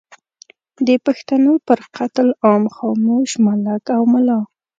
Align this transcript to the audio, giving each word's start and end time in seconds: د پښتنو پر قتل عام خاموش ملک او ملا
د 0.87 0.89
پښتنو 1.05 1.53
پر 1.67 1.79
قتل 1.95 2.27
عام 2.45 2.63
خاموش 2.75 3.29
ملک 3.45 3.83
او 3.97 4.03
ملا 4.13 4.39